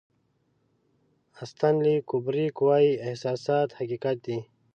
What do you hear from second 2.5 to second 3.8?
وایي احساسات